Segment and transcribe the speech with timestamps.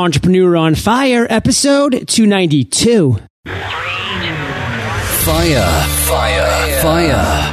[0.00, 3.18] Entrepreneur on Fire, episode 292.
[5.28, 5.70] Fire,
[6.08, 7.52] fire, fire.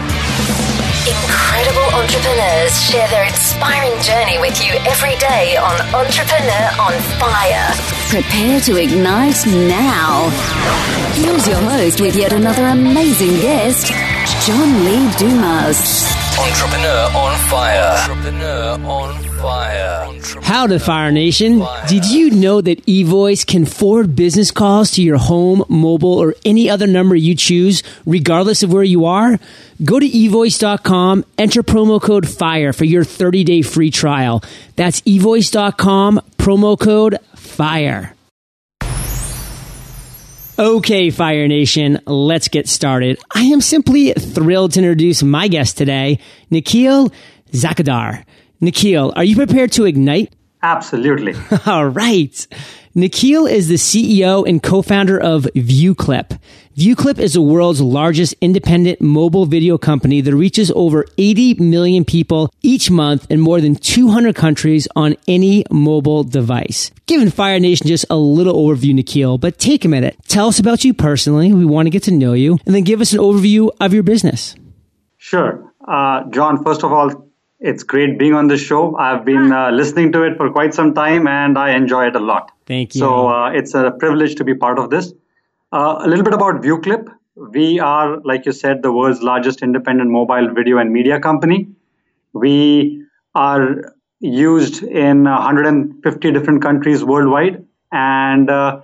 [1.03, 7.67] Incredible entrepreneurs share their inspiring journey with you every day on Entrepreneur on Fire.
[8.07, 10.29] Prepare to ignite now.
[11.15, 13.87] Here's your host with yet another amazing guest,
[14.47, 16.07] John Lee Dumas.
[16.39, 17.97] Entrepreneur on fire.
[18.09, 19.26] Entrepreneur on fire.
[19.37, 21.63] Howdy, Fire Nation.
[21.87, 26.69] Did you know that eVoice can forward business calls to your home, mobile, or any
[26.69, 29.39] other number you choose, regardless of where you are?
[29.83, 34.43] Go to evoice.com, enter promo code FIRE for your 30 day free trial.
[34.75, 38.13] That's evoice.com, promo code FIRE.
[40.59, 43.19] Okay, Fire Nation, let's get started.
[43.35, 46.19] I am simply thrilled to introduce my guest today,
[46.51, 47.13] Nickhil
[47.51, 48.25] Jakatdar.
[48.61, 50.33] Nickhil, are you prepared to ignite?
[50.63, 51.35] Absolutely.
[51.65, 52.47] All right.
[52.95, 56.39] Nickhil is the CEO and co-founder of Vuclip.
[56.75, 62.51] Vuclip is the world's largest independent mobile video company that reaches over 80 million people
[62.63, 66.89] each month in more than 200 countries on any mobile device.
[67.05, 70.17] Giving Fire Nation just a little overview, Nickhil, but take a minute.
[70.27, 71.53] Tell us about you personally.
[71.53, 74.03] We want to get to know you and then give us an overview of your
[74.03, 74.55] business.
[75.17, 75.71] Sure.
[75.87, 77.26] Uh, John, first of all,
[77.59, 78.95] it's great being on the show.
[78.97, 82.19] I've been uh, listening to it for quite some time and I enjoy it a
[82.19, 82.51] lot.
[82.65, 82.99] Thank you.
[82.99, 85.13] So uh, it's a privilege to be part of this.
[85.71, 87.07] Uh, a little bit about Vuclip.
[87.35, 91.67] We are, like you said, the world's largest independent mobile video and media company.
[92.33, 98.81] We are used in 150 different countries worldwide, and uh,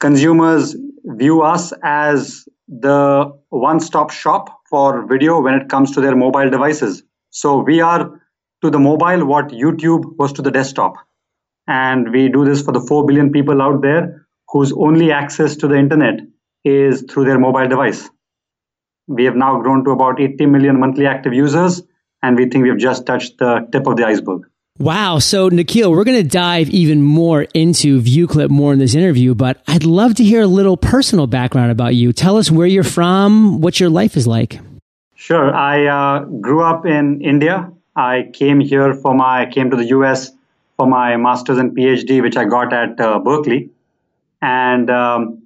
[0.00, 6.16] consumers view us as the one stop shop for video when it comes to their
[6.16, 7.04] mobile devices.
[7.36, 8.18] So we are
[8.62, 10.94] to the mobile what YouTube was to the desktop.
[11.68, 15.68] And we do this for the 4 billion people out there whose only access to
[15.68, 16.20] the internet
[16.64, 18.08] is through their mobile device.
[19.06, 21.82] We have now grown to about 80 million monthly active users,
[22.22, 24.46] and we think we've just touched the tip of the iceberg.
[24.78, 25.18] Wow.
[25.18, 29.62] So, Nickhil, we're going to dive even more into Vuclip more in this interview, but
[29.68, 32.14] I'd love to hear a little personal background about you.
[32.14, 34.58] Tell us where you're from, what your life is like.
[35.26, 35.52] Sure.
[35.52, 37.72] I uh, grew up in India.
[37.96, 40.30] I came here for my, came to the US
[40.76, 43.70] for my master's and PhD, which I got at uh, Berkeley.
[44.40, 45.42] And um,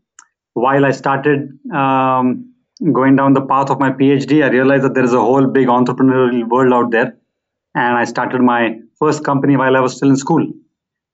[0.53, 2.53] while I started um,
[2.93, 5.69] going down the path of my PhD, I realized that there is a whole big
[5.69, 7.17] entrepreneurial world out there.
[7.75, 10.47] And I started my first company while I was still in school.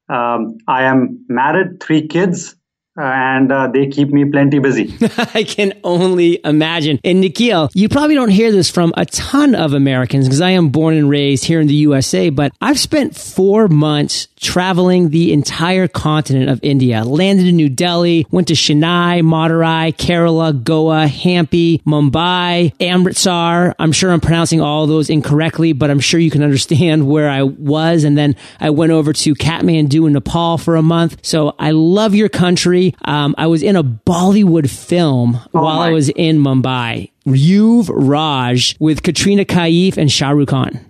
[0.09, 2.57] Um, I am married, three kids,
[2.97, 4.95] and uh, they keep me plenty busy.
[5.35, 7.01] I can only imagine.
[7.05, 10.71] And Nickhil, you probably don't hear this from a ton of Americans because I am
[10.71, 15.89] born and raised here in the USA, but I've spent four months traveling the entire
[15.89, 17.05] continent of India.
[17.05, 23.75] Landed in New Delhi, went to Chennai, Madurai, Kerala, Goa, Hampi, Mumbai, Amritsar.
[23.79, 27.43] I'm sure I'm pronouncing all those incorrectly, but I'm sure you can understand where I
[27.43, 28.05] was.
[28.05, 31.19] And then I went over to Kathmandu in Nepal for a month.
[31.23, 32.86] So I love your country.
[33.05, 35.89] Um, I was in a Bollywood film Oh while my.
[35.89, 37.11] I was in Mumbai.
[37.27, 40.81] Yuvvraaj with Katrina Kaif and Shah Rukh Khan.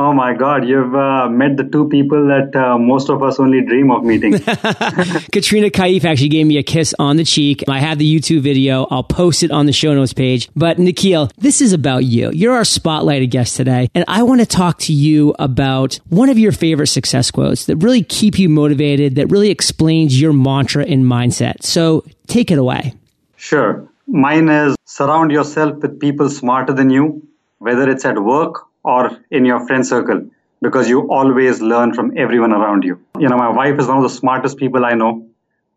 [0.00, 3.62] Oh my God, you've uh, met the two people that uh, most of us only
[3.62, 4.30] dream of meeting.
[5.32, 7.64] Katrina Kaif actually gave me a kiss on the cheek.
[7.68, 8.86] I have the YouTube video.
[8.92, 10.50] I'll post it on the show notes page.
[10.54, 12.30] But Nickhil, this is about you.
[12.32, 13.88] You're our spotlighted guest today.
[13.92, 17.78] And I want to talk to you about one of your favorite success quotes that
[17.78, 21.64] really keep you motivated, that really explains your mantra and mindset.
[21.64, 22.94] So take it away.
[23.34, 23.88] Sure.
[24.06, 27.26] Mine is surround yourself with people smarter than you,
[27.58, 30.28] whether it's at work or in your friend circle,
[30.62, 33.00] because you always learn from everyone around you.
[33.18, 35.26] You know, my wife is one of the smartest people I know.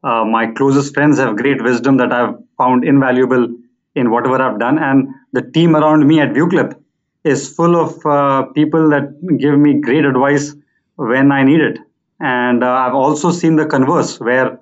[0.03, 3.47] Uh, my closest friends have great wisdom that I've found invaluable
[3.95, 4.79] in whatever I've done.
[4.79, 6.79] And the team around me at Vuclip
[7.23, 10.55] is full of uh, people that give me great advice
[10.95, 11.77] when I need it.
[12.19, 14.59] And uh, I've also seen the converse, where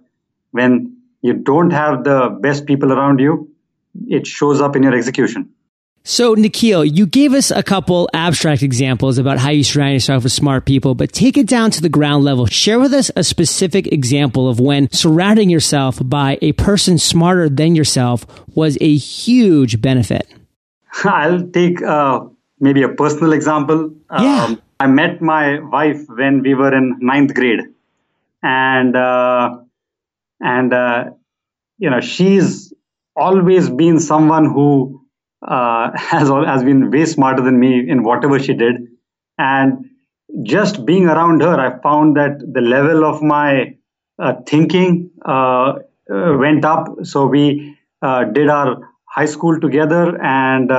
[0.51, 3.49] when you don't have the best people around you,
[4.07, 5.49] it shows up in your execution.
[6.09, 10.31] So, Nickhil, you gave us a couple abstract examples about how you surround yourself with
[10.31, 12.47] smart people, but take it down to the ground level.
[12.47, 17.75] Share with us a specific example of when surrounding yourself by a person smarter than
[17.75, 18.25] yourself
[18.55, 20.27] was a huge benefit.
[21.03, 22.21] I'll take uh,
[22.59, 23.93] maybe a personal example.
[24.11, 24.45] Yeah.
[24.45, 27.59] Um, I met my wife when we were in ninth grade,
[28.41, 29.59] and uh,
[30.41, 31.03] and uh,
[31.77, 32.73] you know she's
[33.15, 34.98] always been someone who
[35.47, 38.87] uh, has has been way smarter than me in whatever she did,
[39.37, 39.85] and
[40.43, 43.75] just being around her, I found that the level of my
[44.19, 45.73] uh, thinking uh,
[46.11, 46.87] uh, went up.
[47.03, 47.75] So we
[48.33, 50.69] did our high school together, and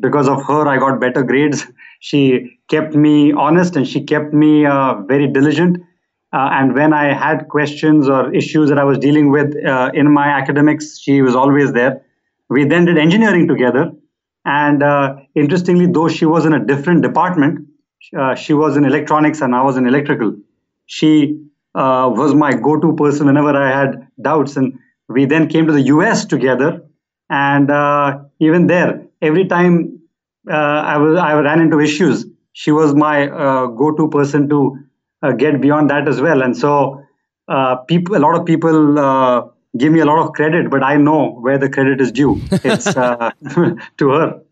[0.00, 1.66] because of her, I got better grades.
[2.00, 4.62] She kept me honest and she kept me
[5.08, 5.78] very diligent.
[6.32, 10.12] Uh, and when I had questions or issues that I was dealing with uh, in
[10.12, 12.02] my academics, she was always there.
[12.48, 13.92] We then did engineering together.
[14.44, 17.68] And uh, interestingly, though she was in a different department,
[18.18, 20.36] uh, she was in electronics and I was in electrical.
[20.86, 21.40] She
[21.74, 24.56] uh, was my go-to person whenever I had doubts.
[24.56, 24.78] And
[25.08, 26.82] we then came to the US together.
[27.28, 30.00] And uh, even there, every time
[30.50, 34.78] I was I ran into issues, she was my go-to person to
[35.22, 36.42] uh, get beyond that as well.
[36.42, 37.02] And so,
[37.48, 39.42] uh, people, a lot of people uh,
[39.76, 42.40] give me a lot of credit, but I know where the credit is due.
[42.50, 43.32] It's uh,
[43.98, 44.42] to her.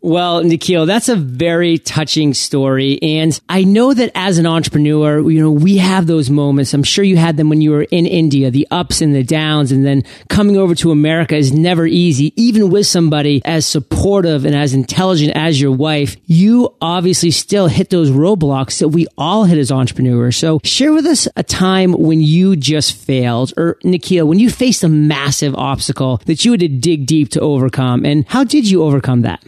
[0.00, 3.02] Well, Nickhil, that's a very touching story.
[3.02, 6.72] And I know that as an entrepreneur, you know, we have those moments.
[6.72, 9.72] I'm sure you had them when you were in India, the ups and the downs.
[9.72, 14.54] And then coming over to America is never easy, even with somebody as supportive and
[14.54, 16.16] as intelligent as your wife.
[16.26, 20.36] You obviously still hit those roadblocks that we all hit as entrepreneurs.
[20.36, 24.84] So share with us a time when you just failed or Nickhil, when you faced
[24.84, 28.04] a massive obstacle that you had to dig deep to overcome.
[28.04, 29.42] And how did you overcome that?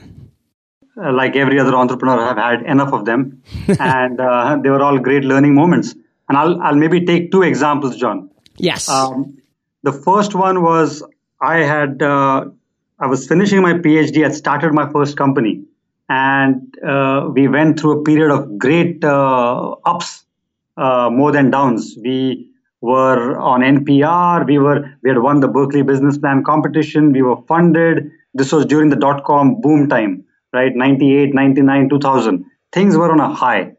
[1.02, 3.43] Uh, like every other entrepreneur, I've had enough of them,
[3.81, 5.94] and uh, they were all great learning moments.
[6.29, 8.31] And I'll I'll maybe take two examples, John.
[8.56, 8.88] Yes.
[8.88, 9.38] Um,
[9.82, 11.02] the first one was
[11.41, 12.44] I had uh,
[12.99, 14.26] I was finishing my PhD.
[14.26, 15.62] I started my first company,
[16.08, 20.25] and uh, we went through a period of great uh, ups,
[20.76, 21.97] uh, more than downs.
[22.02, 22.50] We
[22.82, 24.47] were on NPR.
[24.47, 27.12] We were we had won the Berkeley Business Plan competition.
[27.12, 28.11] We were funded.
[28.35, 30.75] This was during the dot com boom time right?
[30.75, 32.44] 98, 99, 2000.
[32.73, 33.73] Things were on a high.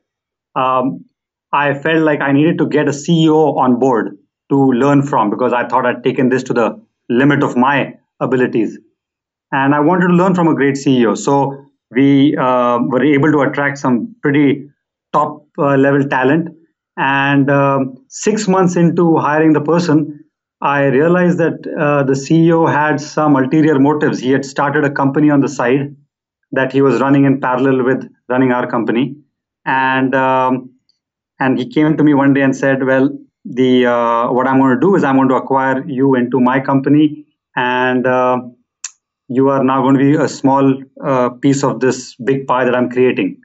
[0.56, 1.06] Um,
[1.54, 4.18] I felt like I needed to get a CEO on board
[4.50, 8.78] to learn from because I thought I'd taken this to the limit of my abilities.
[9.52, 11.18] And I wanted to learn from a great CEO.
[11.18, 14.70] So we uh, were able to attract some pretty
[15.12, 16.50] top uh, level talent.
[16.98, 20.24] And um, six months into hiring the person,
[20.62, 24.20] I realized that uh, the CEO had some ulterior motives.
[24.20, 25.96] He had started a company on the side
[26.52, 29.16] that he was running in parallel with running our company.
[29.66, 30.72] And um,
[31.40, 33.10] and he came to me one day and said, "Well,
[33.46, 36.60] the uh, what I'm going to do is I'm going to acquire you into my
[36.60, 37.26] company,
[37.56, 38.42] and uh,
[39.28, 42.76] you are now going to be a small uh, piece of this big pie that
[42.76, 43.42] I'm creating."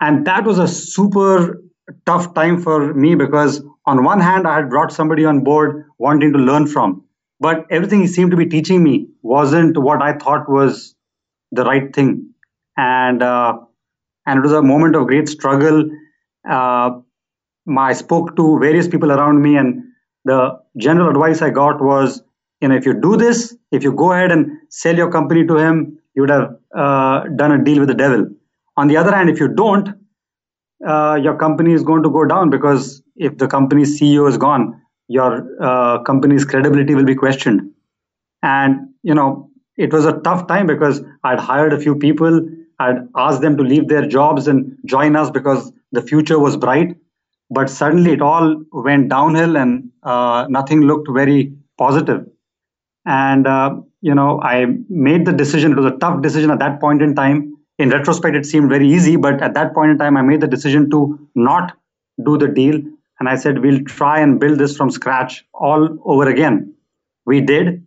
[0.00, 1.62] And that was a super
[2.06, 6.32] tough time for me because on one hand I had brought somebody on board wanting
[6.32, 7.04] to learn from,
[7.40, 10.93] but everything he seemed to be teaching me wasn't what I thought was
[11.54, 12.30] the right thing.
[12.76, 13.58] And uh,
[14.26, 15.84] and it was a moment of great struggle.
[16.48, 16.90] Uh,
[17.78, 19.82] I spoke to various people around me, and
[20.24, 22.22] the general advice I got was,
[22.60, 25.56] you know, if you do this, if you go ahead and sell your company to
[25.56, 28.26] him, you would have uh, done a deal with the devil.
[28.76, 29.88] On the other hand, if you don't,
[30.86, 34.80] uh, your company is going to go down because if the company's CEO is gone,
[35.08, 37.70] your uh, company's credibility will be questioned.
[38.42, 42.48] And you know, it was a tough time because I'd hired a few people.
[42.78, 46.96] I'd asked them to leave their jobs and join us because the future was bright.
[47.50, 52.26] But suddenly it all went downhill and uh, nothing looked very positive.
[53.06, 55.72] And, uh, you know, I made the decision.
[55.72, 57.56] It was a tough decision at that point in time.
[57.78, 59.16] In retrospect, it seemed very easy.
[59.16, 61.76] But at that point in time, I made the decision to not
[62.24, 62.80] do the deal.
[63.20, 66.74] And I said, we'll try and build this from scratch all over again.
[67.26, 67.83] We did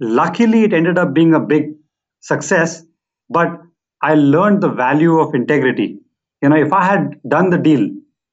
[0.00, 1.74] Luckily, it ended up being a big
[2.20, 2.84] success,
[3.30, 3.60] but
[4.02, 5.98] I learned the value of integrity.
[6.42, 7.88] You know, if I had done the deal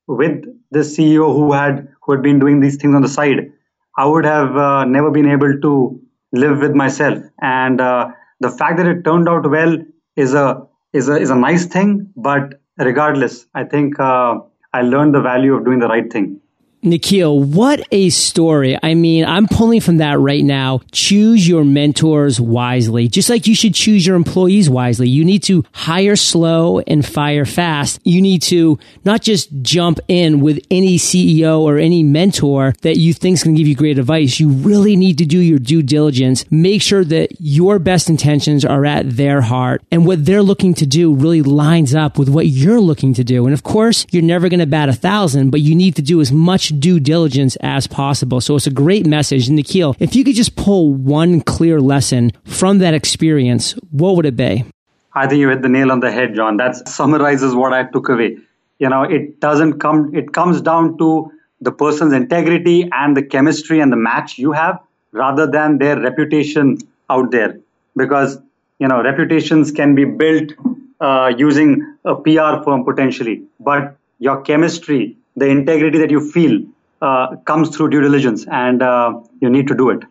[0.08, 3.52] with the CEO who had who had been doing these things on the side,
[3.98, 6.02] I would have uh, never been able to
[6.34, 7.24] live with myself.
[7.42, 9.78] And uh, the fact that it turned out well
[10.18, 12.12] is a is a is a nice thing.
[12.18, 14.40] But regardless, I think uh,
[14.74, 16.42] I learned the value of doing the right thing.
[16.84, 18.78] Nickhil, what a story.
[18.84, 20.82] I mean, I'm pulling from that right now.
[20.92, 25.08] Choose your mentors wisely, just like you should choose your employees wisely.
[25.08, 28.02] You need to hire slow and fire fast.
[28.04, 33.14] You need to not just jump in with any CEO or any mentor that you
[33.14, 34.40] think is going to give you great advice.
[34.42, 36.44] You really need to do your due diligence.
[36.52, 40.86] Make sure that your best intentions are at their heart and what they're looking to
[40.86, 43.46] do really lines up with what you're looking to do.
[43.46, 46.20] And of course, you're never going to bat a thousand, but you need to do
[46.20, 48.42] as much due diligence as possible.
[48.42, 49.48] So it's a great message.
[49.48, 54.36] Nickhil, if you could just pull one clear lesson from that experience, what would it
[54.36, 54.66] be?
[55.14, 56.58] I think you hit the nail on the head, John.
[56.58, 58.38] That summarizes what I took away.
[58.80, 61.32] You know, it doesn't come, it comes down to
[61.64, 64.80] the person's integrity and the chemistry and the match you have
[65.12, 66.78] rather than their reputation
[67.10, 67.60] out there
[67.96, 68.38] because
[68.80, 70.52] you know reputations can be built
[71.00, 76.62] uh, using a PR firm potentially but your chemistry the integrity that you feel
[77.02, 80.04] uh, comes through due diligence and uh, you need to do it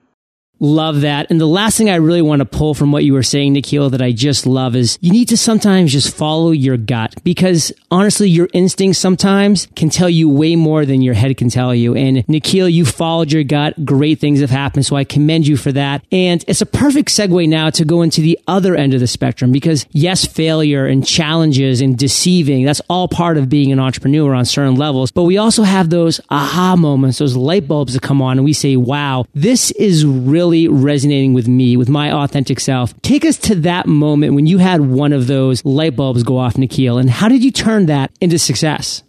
[0.63, 1.29] Love that.
[1.29, 3.91] And the last thing I really want to pull from what you were saying, Nickhil,
[3.91, 8.31] that I just love is you need to sometimes just follow your gut because honestly,
[8.31, 11.97] your instincts sometimes can tell you way more than your head can tell you.
[11.97, 13.85] And Nickhil, you followed your gut.
[13.85, 14.87] Great things have happened.
[14.87, 16.05] So I commend you for that.
[16.13, 19.51] And it's a perfect segue now to go into the other end of the spectrum
[19.51, 24.45] because yes, failure and challenges and deceiving, that's all part of being an entrepreneur on
[24.45, 25.11] certain levels.
[25.11, 28.53] But we also have those aha moments, those light bulbs that come on and we
[28.53, 32.93] say, wow, this is really really resonating with me, with my authentic self.
[33.01, 36.55] Take us to that moment when you had one of those light bulbs go off,
[36.55, 39.03] Nickhil, and how did you turn that into success?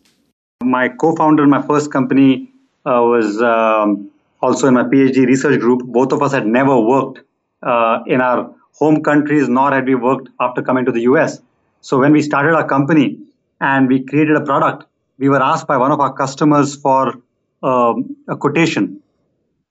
[0.64, 2.50] My co-founder in my first company
[2.86, 4.10] uh, was um,
[4.42, 5.84] also in my PhD research group.
[5.84, 7.20] Both of us had never worked
[7.62, 11.42] uh, in our home countries, nor had we worked after coming to the US.
[11.82, 13.20] So when we started our company
[13.60, 14.86] and we created a product,
[15.18, 17.16] we were asked by one of our customers for
[17.62, 19.02] um, a quotation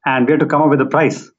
[0.05, 1.32] and we had to come up with a price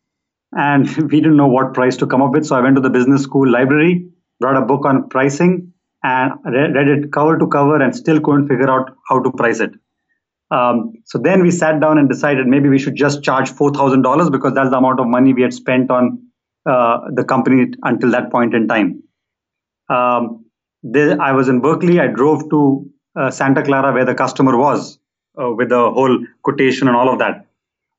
[0.58, 2.46] and we didn't know what price to come up with.
[2.46, 4.08] So I went to the business school library,
[4.40, 8.70] brought a book on pricing, and read it cover to cover, and still couldn't figure
[8.70, 9.72] out how to price it.
[10.52, 14.04] Um, so then we sat down and decided maybe we should just charge four thousand
[14.04, 16.20] dollars because that's the amount of money we had spent on
[16.66, 19.04] uh, the company until that point in time.
[19.90, 20.46] Um,
[20.86, 22.00] I was in Berkeley.
[22.00, 25.00] I drove to uh, Santa Clara where the customer was
[25.42, 27.48] uh, with the whole quotation and all of that.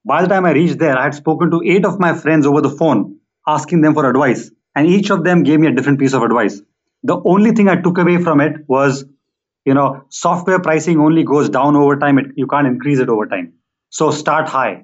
[0.04, 2.60] By the time I reached there, I had spoken to eight of my friends over
[2.60, 4.50] the phone, asking them for advice.
[4.74, 6.60] And each of them gave me a different piece of advice.
[7.02, 9.04] The only thing I took away from it was,
[9.64, 12.18] you know, software pricing only goes down over time.
[12.18, 13.54] It, you can't increase it over time.
[13.90, 14.82] So start high.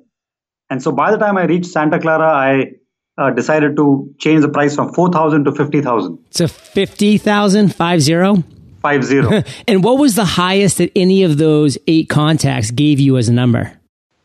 [0.70, 2.72] And so by the time I reached Santa Clara, I
[3.18, 6.18] uh, decided to change the price from 4,000 to 50,000.
[6.30, 8.42] So 50,000, five zero?
[8.80, 9.42] Five zero.
[9.68, 13.32] and what was the highest that any of those eight contacts gave you as a
[13.32, 13.79] number?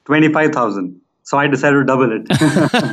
[0.05, 1.01] 25,000.
[1.23, 2.23] So I decided to double it.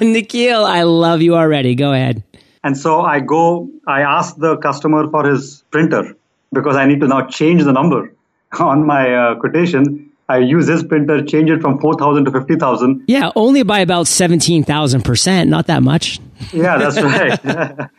[0.00, 1.74] Nickhil, I love you already.
[1.74, 2.22] Go ahead.
[2.64, 6.16] And so I go, I ask the customer for his printer
[6.52, 8.14] because I need to now change the number
[8.58, 10.10] on my uh, quotation.
[10.28, 13.04] I use his printer, change it from 4,000 to 50,000.
[13.06, 16.20] Yeah, only by about 17,000%, not that much.
[16.52, 17.90] yeah, that's right.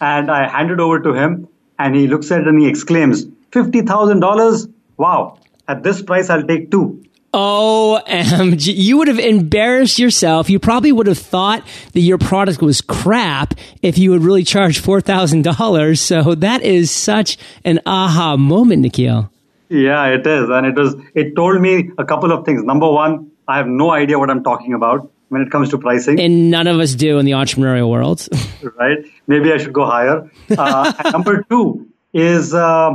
[0.00, 1.46] and I hand it over to him
[1.78, 4.72] and he looks at it and he exclaims, $50,000?
[4.96, 7.04] Wow, at this price, I'll take two.
[7.32, 8.72] OMG.
[8.74, 10.48] You would have embarrassed yourself.
[10.48, 14.82] You probably would have thought that your product was crap if you would really charge
[14.82, 15.98] $4,000.
[15.98, 19.30] So that is such an aha moment, Nickhil.
[19.68, 20.48] Yeah, it is.
[20.48, 22.62] And it was, it told me a couple of things.
[22.62, 26.20] Number one, I have no idea what I'm talking about when it comes to pricing.
[26.20, 28.28] And none of us do in the entrepreneurial world.
[28.78, 28.98] right.
[29.26, 30.30] Maybe I should go higher.
[30.56, 32.94] Uh, number two is, uh,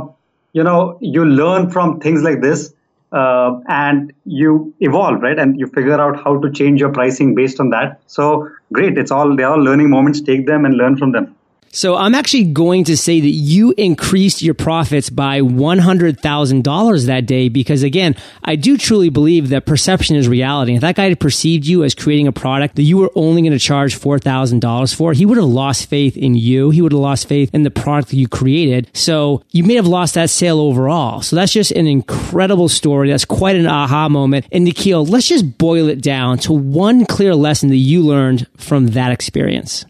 [0.52, 2.72] you know, you learn from things like this
[3.12, 5.38] uh, and you evolve, right?
[5.38, 8.00] And you figure out how to change your pricing based on that.
[8.06, 8.98] So great.
[8.98, 10.20] It's all, they're all learning moments.
[10.20, 11.34] Take them and learn from them.
[11.74, 17.48] So I'm actually going to say that you increased your profits by $100,000 that day
[17.48, 18.14] because again,
[18.44, 20.74] I do truly believe that perception is reality.
[20.74, 23.52] If that guy had perceived you as creating a product that you were only going
[23.52, 26.68] to charge $4,000 for, he would have lost faith in you.
[26.68, 28.90] He would have lost faith in the product that you created.
[28.92, 31.22] So you may have lost that sale overall.
[31.22, 33.08] So that's just an incredible story.
[33.08, 34.46] That's quite an aha moment.
[34.52, 38.88] And Nickhil, let's just boil it down to one clear lesson that you learned from
[38.88, 39.86] that experience.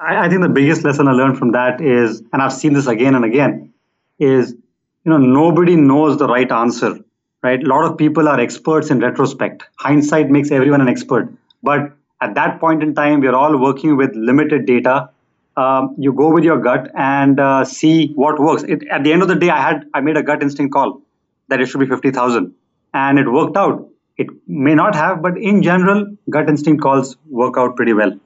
[0.00, 2.86] I, I think the biggest lesson I learned from that is, and I've seen this
[2.86, 3.72] again and again,
[4.18, 4.52] is
[5.04, 6.98] you know nobody knows the right answer
[7.46, 7.62] right?
[7.62, 9.64] A lot of people are experts in retrospect.
[9.78, 11.32] Hindsight makes everyone an expert.
[11.62, 15.10] But at that point in time we're all working with limited data.
[15.56, 18.62] Um, you go with your gut and uh, see what works.
[18.64, 21.00] It, at the end of the day i had i made a gut instinct call
[21.48, 22.54] that it should be 50000
[22.92, 23.88] and it worked out.
[24.18, 28.18] It may not have but in general gut instinct calls work out pretty well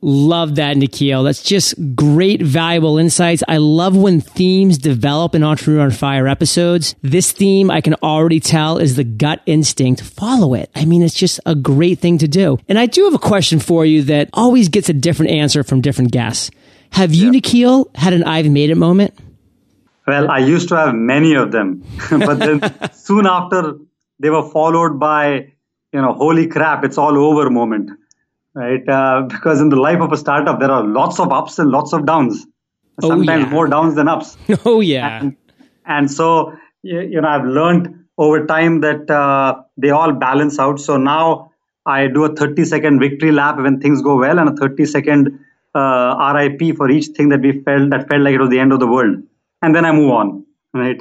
[0.00, 1.24] Love that, Nickhil.
[1.24, 3.42] That's just great, valuable insights.
[3.48, 6.94] I love when themes develop in Entrepreneur on Fire episodes.
[7.00, 10.02] This theme, I can already tell, is the gut instinct.
[10.02, 10.70] Follow it.
[10.74, 12.58] I mean, it's just a great thing to do.
[12.68, 15.80] And I do have a question for you that always gets a different answer from
[15.80, 16.50] different guests.
[16.90, 19.14] Have you, Nickhil, had an I've made it moment?
[20.06, 22.60] Well, I used to have many of them, but then
[22.92, 23.78] soon after
[24.18, 25.54] they were followed by,
[25.92, 27.90] you know, holy crap, it's all over moment
[28.54, 28.88] right?
[28.88, 31.92] Uh, because in the life of a startup, there are lots of ups and lots
[31.92, 32.46] of downs.
[33.00, 33.52] Sometimes oh, yeah.
[33.52, 34.36] more downs than ups.
[34.64, 35.20] Oh yeah.
[35.20, 35.36] And,
[35.86, 40.78] and so you know, I've learned over time that uh, they all balance out.
[40.78, 41.50] So now
[41.86, 45.38] I do a 30 second victory lap when things go well and a 30 second
[45.74, 48.72] uh, RIP for each thing that we felt that felt like it was the end
[48.72, 49.22] of the world.
[49.62, 51.00] And then I move on, right?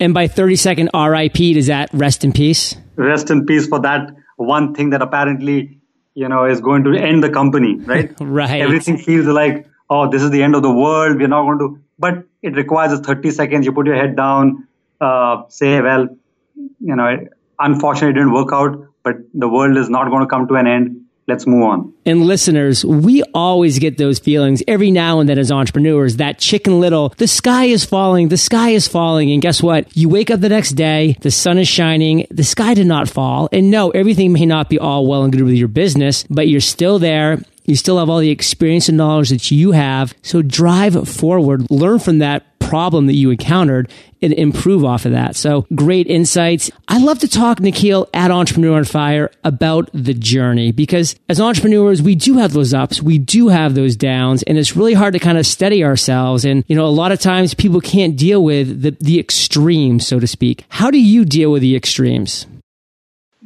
[0.00, 2.76] And by 30 second RIP, does that rest in peace?
[2.96, 5.78] Rest in peace for that one thing that apparently,
[6.14, 8.12] you know, is going to end the company, right?
[8.20, 8.60] right.
[8.60, 11.18] Everything feels like, oh, this is the end of the world.
[11.18, 13.66] We're not going to, but it requires a 30 seconds.
[13.66, 14.66] You put your head down,
[15.00, 16.08] uh, say, well,
[16.56, 17.18] you know,
[17.58, 20.66] unfortunately it didn't work out, but the world is not going to come to an
[20.66, 21.03] end.
[21.26, 21.92] Let's move on.
[22.04, 26.80] And listeners, we always get those feelings every now and then as entrepreneurs, that chicken
[26.80, 29.32] little, the sky is falling, the sky is falling.
[29.32, 29.96] And guess what?
[29.96, 33.48] You wake up the next day, the sun is shining, the sky did not fall.
[33.52, 36.60] And no, everything may not be all well and good with your business, but you're
[36.60, 37.40] still there.
[37.64, 40.14] You still have all the experience and knowledge that you have.
[40.20, 43.88] So drive forward, learn from that problem that you encountered
[44.20, 45.36] and improve off of that.
[45.36, 46.72] So great insights.
[46.88, 52.02] I love to talk, Nickhil, at Entrepreneur on Fire about the journey because as entrepreneurs,
[52.02, 55.20] we do have those ups, we do have those downs, and it's really hard to
[55.20, 56.44] kind of steady ourselves.
[56.44, 60.18] And, you know, a lot of times people can't deal with the, the extremes, so
[60.18, 60.64] to speak.
[60.68, 62.48] How do you deal with the extremes?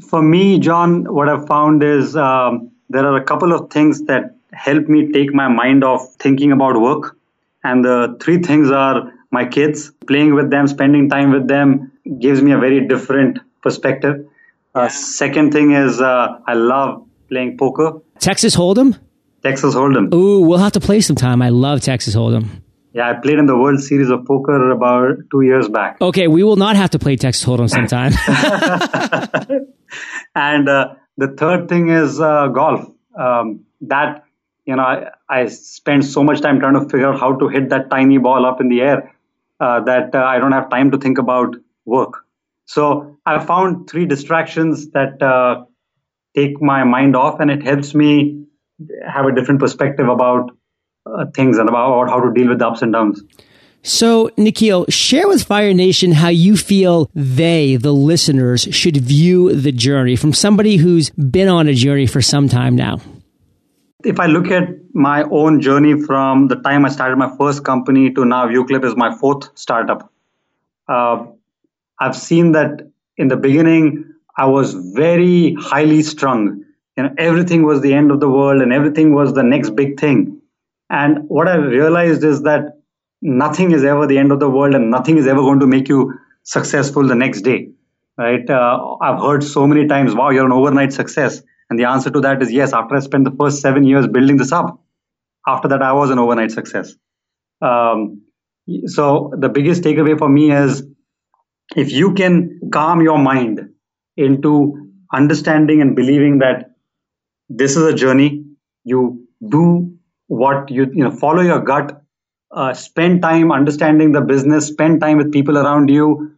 [0.08, 4.36] For me, John, what I've found is um, there are a couple of things that
[4.54, 7.14] help me take my mind off thinking about work.
[7.62, 12.40] And the three things are my kids, playing with them, spending time with them gives
[12.40, 14.26] me a very different perspective.
[14.74, 18.00] Uh, second thing is uh, I love playing poker.
[18.18, 18.98] Texas Hold'em?
[19.42, 20.12] Texas Hold'em.
[20.14, 21.42] Ooh, we'll have to play sometime.
[21.42, 22.62] I love Texas Hold'em.
[22.94, 26.00] Yeah, I played in the World Series of Poker about two years back.
[26.00, 28.12] Okay, we will not have to play Texas Hold'em sometime.
[30.34, 32.90] and uh, the third thing is uh, golf.
[33.16, 34.24] Um, that
[34.64, 37.70] you know, I, I spend so much time trying to figure out how to hit
[37.70, 39.14] that tiny ball up in the air
[39.60, 42.24] uh, that uh, I don't have time to think about work.
[42.66, 45.64] So I found three distractions that uh,
[46.36, 48.44] take my mind off, and it helps me
[49.06, 50.50] have a different perspective about
[51.06, 53.22] uh, things and about how to deal with the ups and downs.
[53.82, 59.72] So, Nickhil, share with Fire Nation how you feel they, the listeners, should view the
[59.72, 63.00] journey from somebody who's been on a journey for some time now.
[64.04, 68.12] If I look at my own journey from the time I started my first company
[68.14, 70.12] to now, Vuclip is my fourth startup.
[70.88, 71.26] Uh,
[71.98, 74.04] I've seen that in the beginning,
[74.36, 76.64] I was very highly strung.
[76.96, 79.98] You know, everything was the end of the world and everything was the next big
[79.98, 80.40] thing.
[80.90, 82.80] And what I realized is that
[83.20, 85.88] nothing is ever the end of the world and nothing is ever going to make
[85.88, 87.68] you successful the next day.
[88.16, 88.48] Right?
[88.48, 91.42] Uh, I've heard so many times, wow, you're an overnight success.
[91.70, 92.72] And the answer to that is yes.
[92.72, 94.80] After I spent the first seven years building this up,
[95.46, 96.94] after that I was an overnight success.
[97.60, 98.22] Um,
[98.86, 100.82] so the biggest takeaway for me is
[101.76, 103.70] if you can calm your mind
[104.16, 106.70] into understanding and believing that
[107.48, 108.44] this is a journey,
[108.84, 109.94] you do
[110.26, 112.02] what you you know follow your gut,
[112.50, 116.32] uh, spend time understanding the business, spend time with people around you.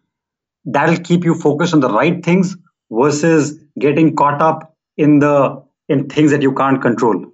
[0.65, 2.57] That'll keep you focused on the right things
[2.91, 4.70] versus getting caught up
[5.01, 7.25] in the in things that you can't control.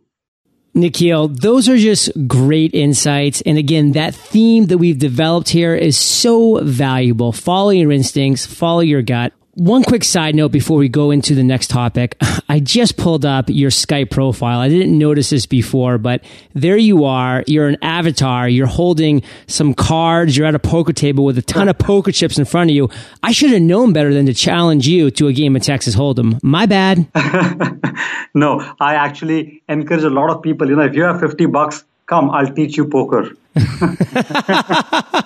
[0.75, 3.41] Nickhil, those are just great insights.
[3.43, 7.33] And again, that theme that we've developed here is so valuable.
[7.33, 9.33] Follow your instincts, follow your gut.
[9.57, 12.15] One quick side note before we go into the next topic.
[12.49, 14.61] I just pulled up your Skype profile.
[14.61, 17.43] I didn't notice this before, but there you are.
[17.47, 18.51] You're an avatar.
[18.51, 20.37] You're holding some cards.
[20.37, 22.91] You're at a poker table with a ton of poker chips in front of you.
[23.23, 26.39] I should have known better than to challenge you to a game of Texas Hold'em.
[26.43, 27.09] My bad.
[28.35, 30.69] no, I actually encourage a lot of people.
[30.69, 33.31] You know, if you have 50 bucks, come, I'll teach you poker.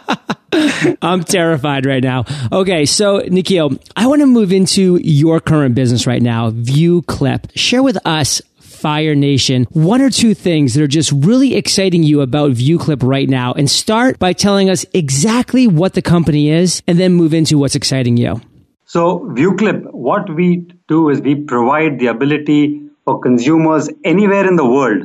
[1.03, 2.25] I'm terrified right now.
[2.53, 7.51] Okay, so Nickhil, I want to move into your current business right now, Vuclip.
[7.57, 12.23] Share with us Fire Nation, one or two things that are just really exciting you
[12.23, 13.53] about Vuclip right now.
[13.53, 17.75] And start by telling us exactly what the company is and then move into what's
[17.75, 18.41] exciting you.
[18.87, 24.69] So, Vuclip, what we do is we provide the ability for consumers anywhere in the
[24.69, 25.05] world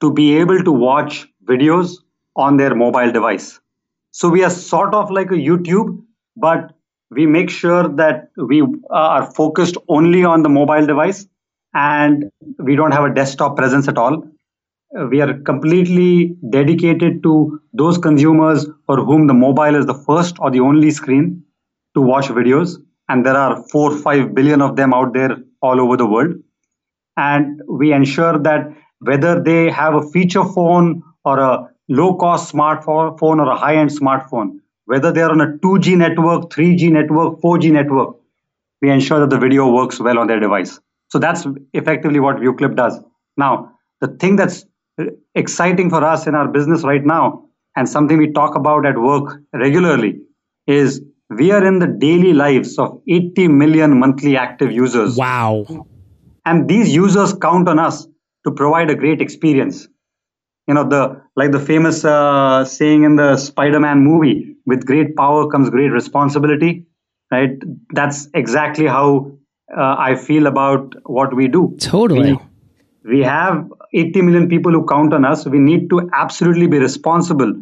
[0.00, 1.98] to be able to watch videos
[2.34, 3.60] on their mobile device.
[4.12, 6.02] So we are sort of like a YouTube,
[6.36, 6.72] but
[7.10, 11.26] we make sure that we uh, are focused only on the mobile device
[11.74, 14.22] and we don't have a desktop presence at all.
[14.98, 20.36] Uh, we are completely dedicated to those consumers for whom the mobile is the first
[20.40, 21.42] or the only screen
[21.94, 22.76] to watch videos.
[23.08, 26.34] And there are four, five billion of them out there all over the world.
[27.16, 33.38] And we ensure that whether they have a feature phone or a low cost smartphone
[33.38, 38.16] or a high end smartphone, whether they're on a 2G network, 3G network, 4G network,
[38.80, 40.80] we ensure that the video works well on their device.
[41.08, 42.98] So that's effectively what Vuclip does.
[43.36, 44.64] Now, the thing that's
[45.34, 47.44] exciting for us in our business right now,
[47.76, 50.20] and something we talk about at work regularly,
[50.66, 51.00] is
[51.30, 55.16] we are in the daily lives of 80 million monthly active users.
[55.16, 55.86] Wow.
[56.44, 58.06] And these users count on us
[58.44, 59.88] to provide a great experience.
[60.68, 65.48] You know, the like the famous uh, saying in the Spider-Man movie, with great power
[65.48, 66.86] comes great responsibility,
[67.30, 67.50] right?
[67.90, 69.32] That's exactly how
[69.76, 71.76] uh, I feel about what we do.
[71.80, 72.34] Totally.
[73.04, 75.46] We, we have 80 million people who count on us.
[75.46, 77.54] We need to absolutely be responsible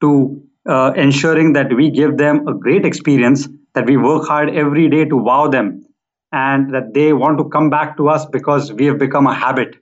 [0.00, 4.88] to uh, ensuring that we give them a great experience, that we work hard every
[4.88, 5.84] day to wow them,
[6.32, 9.76] and that they want to come back to us because we have become a habit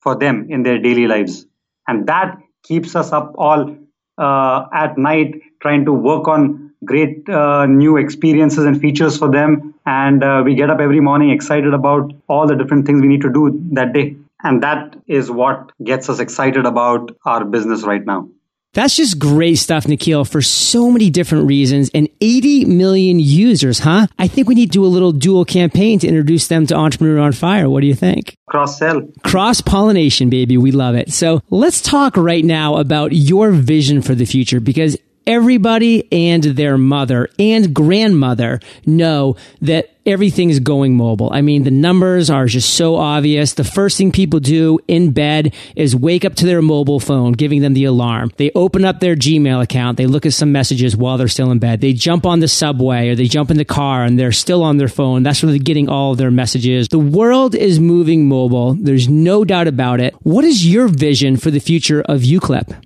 [0.00, 1.46] for them in their daily lives.
[1.88, 3.76] And that keeps us up all
[4.18, 9.74] uh, at night trying to work on great uh, new experiences and features for them.
[9.86, 13.22] And uh, we get up every morning excited about all the different things we need
[13.22, 14.16] to do that day.
[14.42, 18.28] And that is what gets us excited about our business right now.
[18.74, 21.90] That's just great stuff, Nickhil, for so many different reasons.
[21.94, 24.08] And 80 million users, huh?
[24.18, 27.20] I think we need to do a little dual campaign to introduce them to Entrepreneur
[27.20, 27.70] on Fire.
[27.70, 28.36] What do you think?
[28.48, 29.08] Cross sell.
[29.22, 30.58] Cross pollination, baby.
[30.58, 31.12] We love it.
[31.12, 36.78] So let's talk right now about your vision for the future because everybody and their
[36.78, 41.30] mother and grandmother know that everything is going mobile.
[41.32, 43.54] I mean, the numbers are just so obvious.
[43.54, 47.62] The first thing people do in bed is wake up to their mobile phone, giving
[47.62, 48.30] them the alarm.
[48.36, 49.96] They open up their Gmail account.
[49.96, 51.80] They look at some messages while they're still in bed.
[51.80, 54.76] They jump on the subway or they jump in the car and they're still on
[54.76, 55.22] their phone.
[55.22, 56.88] That's where they're getting all their messages.
[56.88, 58.74] The world is moving mobile.
[58.74, 60.14] There's no doubt about it.
[60.22, 62.76] What is your vision for the future of Vuclip?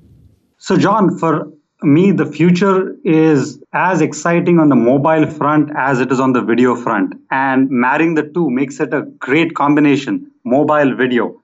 [0.59, 6.11] So, John, for me, the future is as exciting on the mobile front as it
[6.11, 7.15] is on the video front.
[7.31, 11.41] And marrying the two makes it a great combination mobile video.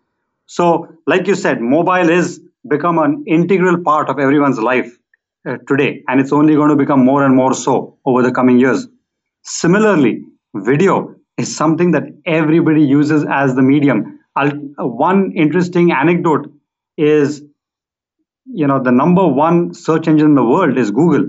[0.46, 4.98] So, like you said, mobile is become an integral part of everyone's life
[5.46, 8.58] uh, today, and it's only going to become more and more so over the coming
[8.58, 8.86] years.
[9.42, 10.22] Similarly,
[10.54, 14.20] video is something that everybody uses as the medium.
[14.36, 16.50] I'll, uh, one interesting anecdote
[16.96, 17.42] is
[18.46, 21.26] you know the number one search engine in the world is google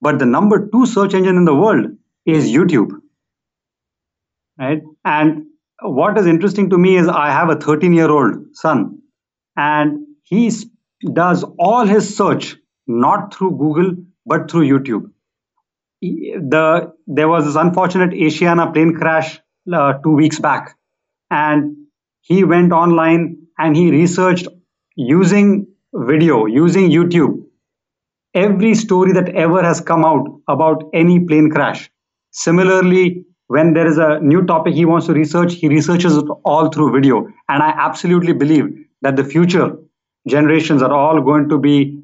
[0.00, 1.86] but the number two search engine in the world
[2.26, 2.90] is youtube
[4.58, 4.82] right?
[5.04, 5.46] And
[5.80, 9.00] what is interesting to me is i have a 13 year old son
[9.56, 10.50] and he
[11.12, 15.10] does all his search not through google but through youtube.
[16.00, 19.40] The there was this unfortunate asiana plane crash
[19.72, 20.76] uh, two weeks back
[21.30, 21.76] and
[22.20, 24.48] he went online and he researched
[24.96, 27.42] using video using YouTube
[28.34, 31.90] every story that ever has come out about any plane crash.
[32.30, 36.70] Similarly, when there is a new topic he wants to research, he researches it all
[36.70, 37.26] through video.
[37.48, 38.64] And I absolutely believe
[39.02, 39.76] that the future
[40.26, 42.02] generations are all going to be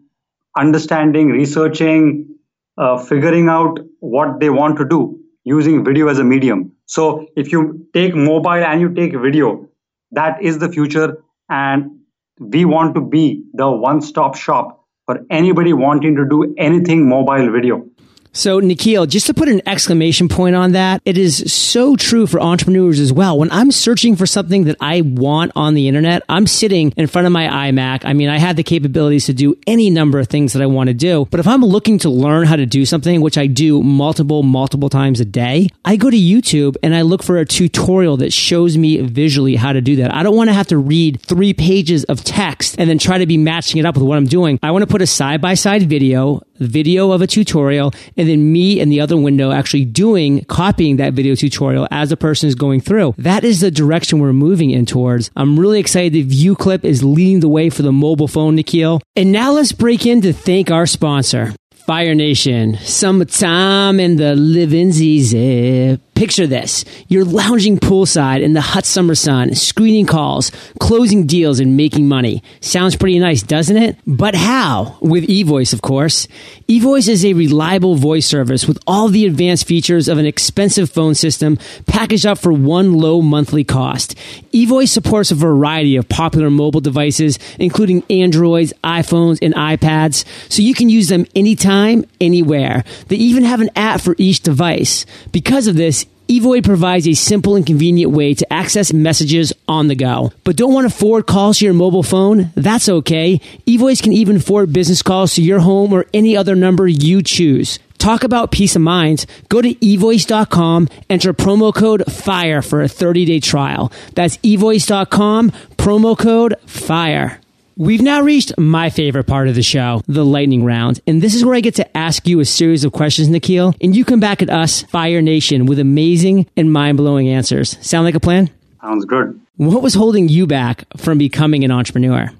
[0.59, 2.37] understanding, researching,
[2.77, 6.72] uh, figuring out what they want to do using video as a medium.
[6.87, 9.68] So if you take mobile and you take video,
[10.11, 11.16] that is the future.
[11.48, 11.97] And
[12.38, 17.51] we want to be the one stop shop for anybody wanting to do anything mobile
[17.51, 17.85] video.
[18.32, 22.40] So, Nickhil, just to put an exclamation point on that, it is so true for
[22.40, 23.38] entrepreneurs as well.
[23.38, 27.26] When I'm searching for something that I want on the internet, I'm sitting in front
[27.26, 28.04] of my iMac.
[28.04, 30.88] I mean, I have the capabilities to do any number of things that I want
[30.88, 31.26] to do.
[31.30, 34.88] But if I'm looking to learn how to do something, which I do multiple, multiple
[34.88, 38.76] times a day, I go to YouTube and I look for a tutorial that shows
[38.76, 40.14] me visually how to do that.
[40.14, 43.26] I don't want to have to read three pages of text and then try to
[43.26, 44.58] be matching it up with what I'm doing.
[44.62, 48.52] I want to put a side by side video video of a tutorial and then
[48.52, 52.54] me in the other window actually doing, copying that video tutorial as the person is
[52.54, 53.14] going through.
[53.18, 55.30] That is the direction we're moving in towards.
[55.36, 59.00] I'm really excited that Vuclip is leading the way for the mobile phone, Nickhil.
[59.16, 61.54] And now let's break in to thank our sponsor.
[61.86, 65.98] Fire Nation, summertime and the living's easy.
[66.18, 66.85] Picture this.
[67.07, 70.50] You're lounging poolside in the hot summer sun, screening calls,
[70.81, 72.42] closing deals, and making money.
[72.61, 73.96] Sounds pretty nice, doesn't it?
[74.04, 74.98] But how?
[75.00, 76.26] With eVoice, of course.
[76.66, 81.14] eVoice is a reliable voice service with all the advanced features of an expensive phone
[81.14, 84.16] system packaged up for one low monthly cost.
[84.52, 90.74] eVoice supports a variety of popular mobile devices, including Androids, iPhones, and iPads, so you
[90.74, 92.83] can use them anytime, anywhere.
[93.07, 95.07] They even have an app for each device.
[95.31, 99.94] Because of this, eVoice provides a simple and convenient way to access messages on the
[99.94, 100.30] go.
[100.44, 102.50] But don't want to forward calls to your mobile phone?
[102.54, 103.40] That's okay.
[103.66, 107.78] eVoice can even forward business calls to your home or any other number you choose.
[107.96, 109.26] Talk about peace of mind.
[109.48, 113.90] Go to evoice.com, enter promo code FIRE for a 30 day trial.
[114.14, 117.40] That's evoice.com, promo code FIRE.
[117.78, 121.00] We've now reached my favorite part of the show, the lightning round.
[121.06, 123.94] And this is where I get to ask you a series of questions, Nickhil, and
[123.94, 127.78] you come back at us, Fire Nation, with amazing and mind blowing answers.
[127.80, 128.50] Sound like a plan?
[128.80, 129.40] Sounds good.
[129.58, 132.32] What was holding you back from becoming an entrepreneur?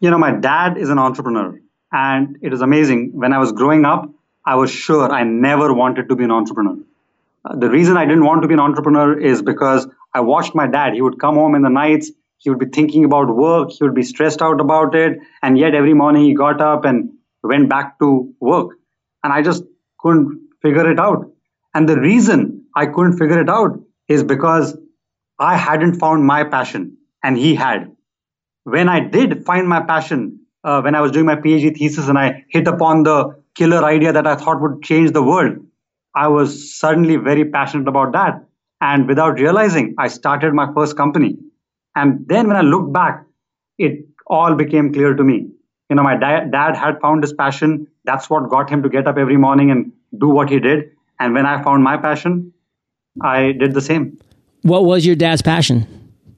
[0.00, 1.60] You know, my dad is an entrepreneur,
[1.92, 3.12] and it is amazing.
[3.12, 4.10] When I was growing up,
[4.44, 6.78] I was sure I never wanted to be an entrepreneur.
[7.44, 10.66] Uh, the reason I didn't want to be an entrepreneur is because I watched my
[10.66, 10.94] dad.
[10.94, 12.10] He would come home in the nights,
[12.42, 15.74] he would be thinking about work, he would be stressed out about it, and yet
[15.74, 17.08] every morning he got up and
[17.44, 18.70] went back to work.
[19.22, 19.62] And I just
[20.00, 21.30] couldn't figure it out.
[21.72, 23.78] And the reason I couldn't figure it out
[24.08, 24.76] is because
[25.38, 27.94] I hadn't found my passion and he had.
[28.64, 32.18] When I did find my passion, uh, when I was doing my PhD thesis and
[32.18, 35.58] I hit upon the killer idea that I thought would change the world,
[36.14, 38.44] I was suddenly very passionate about that.
[38.80, 41.38] And without realizing, I started my first company.
[41.94, 43.24] And then when I look back,
[43.78, 45.48] it all became clear to me.
[45.90, 47.86] You know, my da- dad had found his passion.
[48.04, 50.90] That's what got him to get up every morning and do what he did.
[51.20, 52.52] And when I found my passion,
[53.20, 54.18] I did the same.
[54.62, 55.86] What was your dad's passion?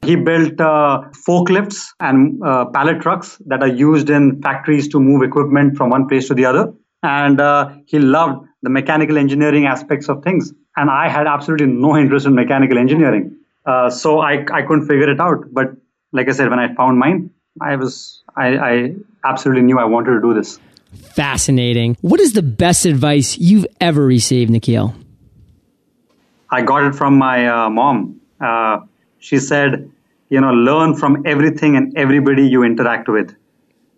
[0.05, 5.23] He built uh, forklifts and uh, pallet trucks that are used in factories to move
[5.23, 6.73] equipment from one place to the other.
[7.03, 10.53] And uh, he loved the mechanical engineering aspects of things.
[10.77, 13.37] And I had absolutely no interest in mechanical engineering.
[13.67, 15.53] Uh, so I, I couldn't figure it out.
[15.53, 15.75] But
[16.13, 20.13] like I said, when I found mine, I was I, I absolutely knew I wanted
[20.13, 20.59] to do this.
[20.95, 21.97] Fascinating.
[22.01, 24.95] What is the best advice you've ever received, Nickhil?
[26.51, 28.21] I got it from my uh, mom.
[28.41, 28.81] Uh,
[29.19, 29.91] she said,
[30.29, 33.35] you know, learn from everything and everybody you interact with.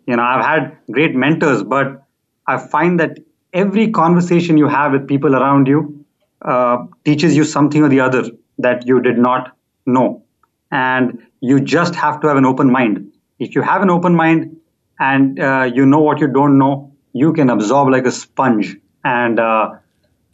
[0.07, 2.05] You know, I've had great mentors, but
[2.46, 3.18] I find that
[3.52, 6.05] every conversation you have with people around you
[6.42, 8.24] uh, teaches you something or the other
[8.59, 9.55] that you did not
[9.87, 10.25] know.
[10.70, 13.12] And you just have to have an open mind.
[13.38, 14.57] If you have an open mind
[14.99, 18.77] and uh, you know what you don't know, you can absorb like a sponge.
[19.05, 19.70] And uh,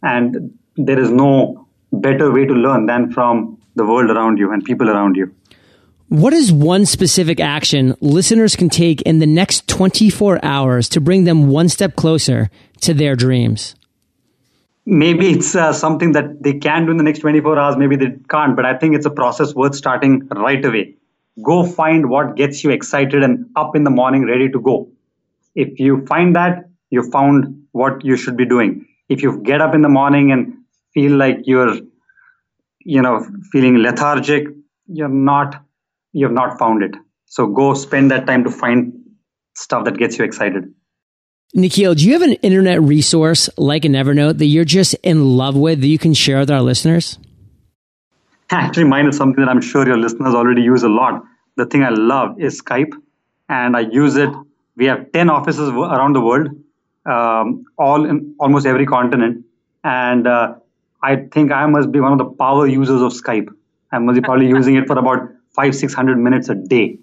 [0.01, 4.63] and there is no better way to learn than from the world around you and
[4.63, 5.33] people around you.
[6.09, 11.23] What is one specific action listeners can take in the next 24 hours to bring
[11.23, 12.49] them one step closer
[12.81, 13.75] to their dreams?
[14.85, 18.17] Maybe it's uh, something that they can do in the next 24 hours, maybe they
[18.29, 20.95] can't, but I think it's a process worth starting right away.
[21.41, 24.89] Go find what gets you excited and up in the morning ready to go.
[25.55, 28.85] If you find that, you found what you should be doing.
[29.09, 30.57] If you get up in the morning and
[30.93, 31.77] feel like you're
[32.85, 34.47] you know feeling lethargic
[34.87, 35.63] you're not
[36.11, 38.93] you have not found it so go spend that time to find
[39.55, 40.65] stuff that gets you excited
[41.55, 45.55] Nickhil, do you have an internet resource like an Evernote that you're just in love
[45.55, 47.19] with that you can share with our listeners?
[48.49, 51.23] Actually, mine is something that I'm sure your listeners already use a lot.
[51.55, 52.93] The thing I love is Skype,
[53.49, 54.29] and I use it.
[54.75, 56.49] We have 10 offices around the world,
[57.05, 59.45] um, all in almost every continent.
[59.83, 60.55] And uh,
[61.03, 63.49] I think I must be one of the power users of Skype.
[63.91, 66.97] I must be probably using it for about five, 600 minutes a day.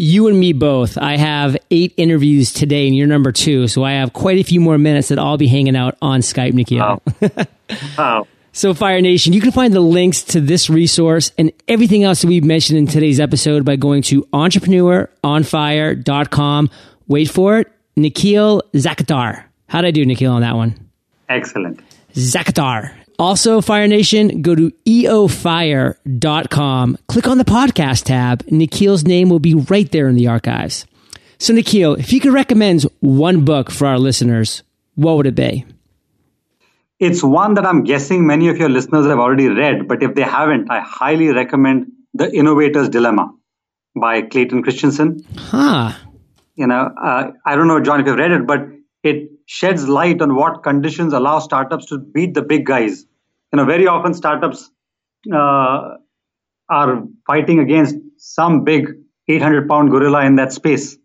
[0.00, 0.96] You and me both.
[0.96, 3.66] I have eight interviews today, and you're number two.
[3.66, 6.52] So I have quite a few more minutes that I'll be hanging out on Skype,
[6.52, 7.46] Nickhil.
[7.98, 8.26] Wow.
[8.52, 12.28] So, Fire Nation, you can find the links to this resource and everything else that
[12.28, 16.70] we've mentioned in today's episode by going to entrepreneuronfire.com.
[17.06, 17.70] Wait for it.
[17.96, 19.44] Nickhil Jakatdar.
[19.66, 20.88] How'd I do, Nickhil, on that one?
[21.28, 21.80] Excellent.
[22.14, 22.94] Jakatdar.
[23.18, 25.98] Also, Fire Nation, go to eofire.com,
[27.08, 28.44] click on the podcast tab.
[28.44, 30.86] Nickhil's name will be right there in the archives.
[31.38, 34.62] So, Nickhil, if you could recommend one book for our listeners,
[34.94, 35.66] what would it be?
[37.00, 40.22] It's one that I'm guessing many of your listeners have already read, but if they
[40.22, 43.32] haven't, I highly recommend The Innovator's Dilemma
[43.94, 45.24] by Clayton Christensen.
[45.36, 45.92] Huh.
[46.56, 48.66] You know, uh, I don't know, John, if you've read it, but
[49.04, 53.06] it sheds light on what conditions allow startups to beat the big guys.
[53.52, 54.70] You know, very often startups
[55.32, 55.96] uh,
[56.68, 58.88] are fighting against some big
[59.28, 60.96] 800 pound gorilla in that space.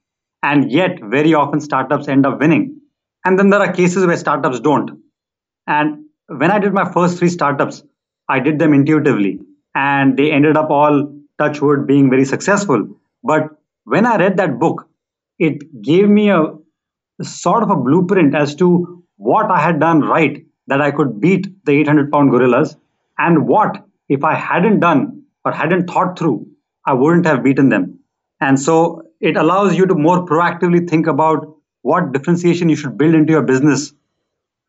[0.42, 2.82] And yet, very often startups end up winning.
[3.26, 4.92] And then there are cases where startups don't.
[5.68, 7.84] And when I did my first three startups,
[8.28, 9.40] I did them intuitively
[9.76, 12.88] and they ended up all touchwood being very successful.
[13.24, 13.50] But
[13.86, 14.88] when I read that book,
[15.40, 16.54] it gave me a
[17.22, 21.48] sort of a blueprint as to what I had done right that I could beat
[21.66, 22.78] the 800 pound gorillas
[23.18, 26.48] and what, if I hadn't done or hadn't thought through,
[26.86, 28.00] I wouldn't have beaten them.
[28.42, 33.14] And so it allows you to more proactively think about what differentiation you should build
[33.16, 33.94] into your business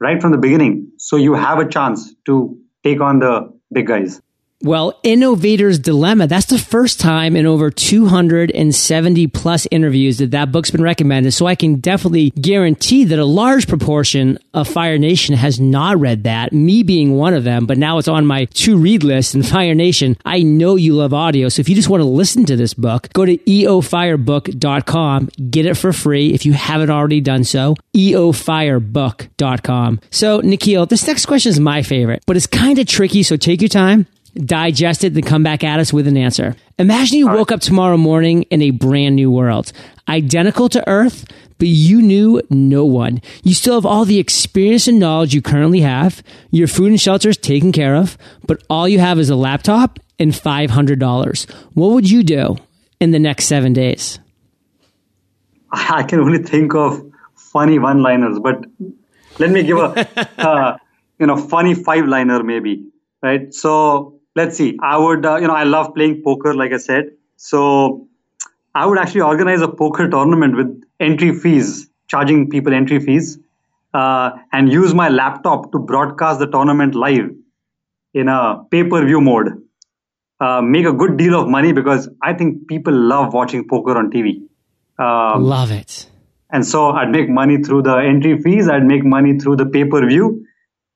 [0.01, 0.91] right from the beginning.
[0.99, 4.21] So you have a chance to take on the big guys.
[4.63, 10.71] Well, Innovator's Dilemma, that's the first time in over 270 plus interviews that that book's
[10.71, 11.33] been recommended.
[11.33, 16.25] So I can definitely guarantee that a large proportion of Fire Nation has not read
[16.25, 19.35] that, me being one of them, but now it's on my to read list.
[19.35, 21.51] And Fire Nation, I know you love audio.
[21.51, 25.75] So if you just want to listen to this book, go to eofirebook.com, get it
[25.75, 27.77] for free if you haven't already done so.
[27.95, 30.01] eofirebook.com.
[30.11, 33.23] So, Nickhil, this next question is my favorite, but it's kind of tricky.
[33.23, 36.57] So take your time digest it, then come back at us with an answer.
[36.79, 39.73] Imagine you woke up tomorrow morning in a brand new world,
[40.09, 41.25] identical to Earth,
[41.59, 43.23] but you knew no one.
[43.43, 46.23] You still have all the experience and knowledge you currently have.
[46.51, 49.99] Your food and shelter is taken care of, but all you have is a laptop
[50.19, 51.51] and $500.
[51.75, 52.57] What would you do
[53.01, 54.19] in the next seven days?
[55.71, 57.03] I can only think of
[57.35, 58.65] funny one-liners, but
[59.39, 60.77] let me give a uh,
[61.19, 62.87] you know funny five-liner maybe,
[63.23, 63.53] right?
[63.53, 64.79] So let's see.
[64.83, 67.11] I would, uh, you know, I love playing poker, like I said.
[67.37, 68.09] So
[68.75, 73.39] I would actually organize a poker tournament with entry fees, charging people entry fees,
[73.93, 77.31] uh, and use my laptop to broadcast the tournament live
[78.13, 79.61] in a pay-per-view mode.
[80.41, 84.11] Uh, make a good deal of money because I think people love watching poker on
[84.11, 84.43] TV.
[84.99, 86.11] Um, love it.
[86.51, 88.69] And so I'd make money through the entry fees.
[88.69, 90.45] I'd make money through the pay-per-view,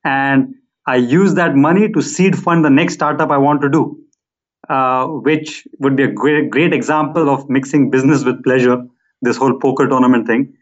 [0.05, 0.55] and
[0.89, 3.99] I use that money to seed fund the next startup I want to do,
[4.71, 8.79] uh, which would be a great, great example of mixing business with pleasure,
[9.21, 10.55] this whole poker tournament thing.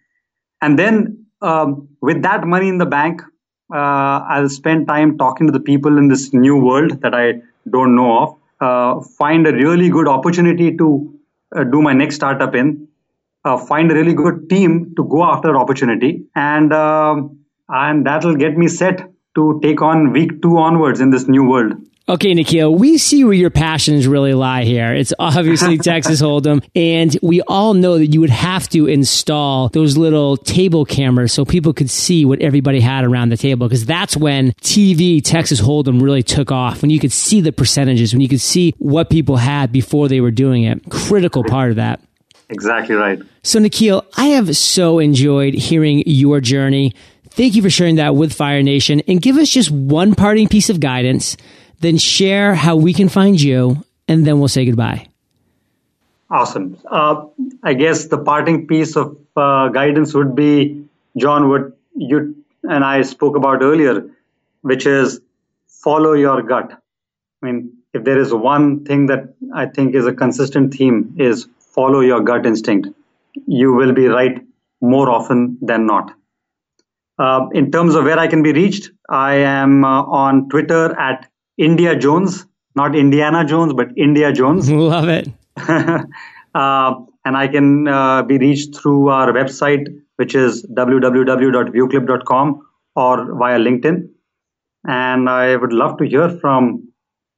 [0.60, 3.22] And then um, with that money in the bank,
[3.72, 7.34] uh, I'll spend time talking to the people in this new world that I
[7.70, 11.18] don't know of, uh, find a really good opportunity to
[11.54, 12.88] uh, do my next startup in,
[13.44, 18.56] uh, find a really good team to go after opportunity, and um, and that'll get
[18.56, 21.74] me set to take on week two onwards in this new world.
[22.08, 24.94] Okay, Nickhil, we see where your passions really lie here.
[24.94, 29.96] It's obviously Texas Hold'em, and we all know that you would have to install those
[29.96, 34.16] little table cameras so people could see what everybody had around the table, because that's
[34.16, 38.28] when TV Texas Hold'em really took off, when you could see the percentages, when you
[38.28, 40.88] could see what people had before they were doing it.
[40.88, 42.00] Critical part of that.
[42.48, 43.20] Exactly right.
[43.42, 46.94] So, Nickhil, I have so enjoyed hearing your journey.
[47.36, 50.70] Thank you for sharing that with Fire Nation and give us just one parting piece
[50.70, 51.36] of guidance,
[51.80, 55.06] then share how we can find you, and then we'll say goodbye.
[56.30, 56.78] Awesome.
[56.90, 57.26] Uh,
[57.62, 63.02] I guess the parting piece of uh, guidance would be, John, what you and I
[63.02, 64.08] spoke about earlier,
[64.62, 65.20] which is
[65.68, 66.72] follow your gut.
[67.42, 71.46] I mean, if there is one thing that I think is a consistent theme is
[71.58, 72.88] follow your gut instinct.
[73.46, 74.42] You will be right
[74.80, 76.14] more often than not.
[77.18, 81.28] Uh, in terms of where I can be reached, I am uh, on Twitter at
[81.56, 84.70] India Jones, not Indiana Jones, but India Jones.
[84.94, 85.28] Love it.
[85.56, 92.62] uh, and I can uh, be reached through our website, which is www.vuclip.com
[92.94, 94.08] or via LinkedIn.
[94.86, 96.88] And I would love to hear from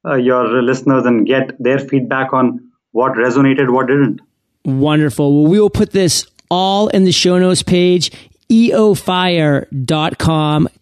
[0.04, 2.60] uh, your listeners and get their feedback on
[2.92, 4.20] what resonated, what didn't.
[4.64, 5.42] Wonderful.
[5.42, 8.10] Well, we will put this all in the show notes page
[8.50, 9.68] eofire.com.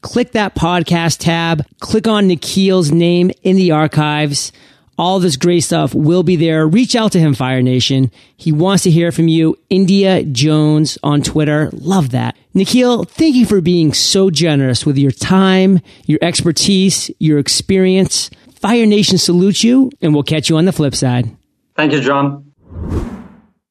[0.00, 1.66] Click that podcast tab.
[1.80, 4.52] Click on Nickhil's name in the archives.
[4.98, 6.66] All this great stuff will be there.
[6.66, 8.10] Reach out to him, Fire Nation.
[8.36, 9.58] He wants to hear from you.
[9.68, 11.68] India Jones on Twitter.
[11.72, 12.34] Love that.
[12.54, 18.30] Nickhil, thank you for being so generous with your time, your expertise, your experience.
[18.54, 21.36] Fire Nation salutes you, and we'll catch you on the flip side.
[21.76, 23.15] Thank you, John.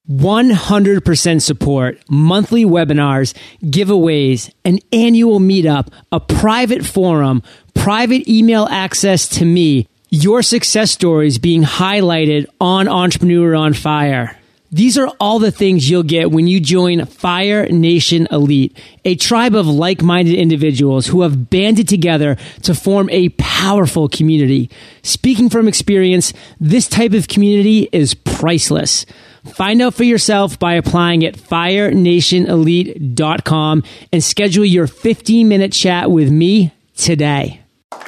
[0.10, 7.42] 100% support, monthly webinars, giveaways, an annual meetup, a private forum,
[7.74, 14.38] private email access to me, your success stories being highlighted on Entrepreneur on Fire.
[14.72, 19.56] These are all the things you'll get when you join Fire Nation Elite, a tribe
[19.56, 24.70] of like minded individuals who have banded together to form a powerful community.
[25.02, 29.06] Speaking from experience, this type of community is priceless.
[29.54, 36.30] Find out for yourself by applying at firenationelite.com and schedule your 15 minute chat with
[36.32, 37.62] me today.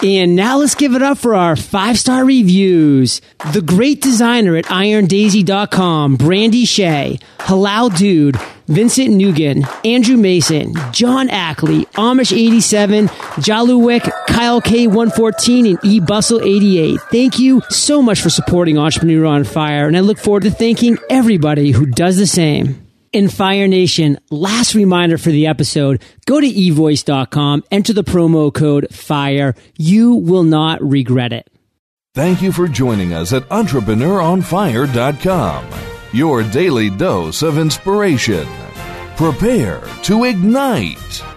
[0.03, 3.19] And now let's give it up for our five star reviews.
[3.53, 11.85] The great designer at irondaisy.com, Brandy Shea, Halal Dude, Vincent Nugan, Andrew Mason, John Ackley,
[11.95, 13.07] Amish87,
[13.38, 16.99] Jaluwick, Kyle K114, and E Bustle 88.
[17.11, 20.97] Thank you so much for supporting Entrepreneur on Fire, and I look forward to thanking
[21.09, 22.86] everybody who does the same.
[23.18, 28.86] And Fire Nation, last reminder for the episode, go to evoice.com, enter the promo code
[28.91, 29.55] FIRE.
[29.76, 31.49] You will not regret it.
[32.13, 35.65] Thank you for joining us at EntrepreneuronFire.com,
[36.13, 38.47] your daily dose of inspiration.
[39.15, 41.36] Prepare to ignite.